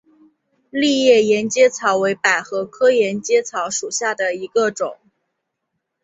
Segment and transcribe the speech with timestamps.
[0.71, 4.97] 丽叶沿阶草为百合科沿阶草属下的一个种。